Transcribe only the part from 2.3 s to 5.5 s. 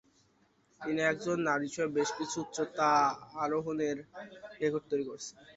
উচ্চতা আরোহণের রেকর্ড তৈরি করেছেন।